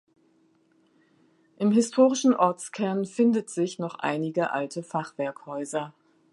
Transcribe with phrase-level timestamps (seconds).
[1.57, 5.93] Im historischen Ortskern findet sich noch einige alte Fachwerkhäuser.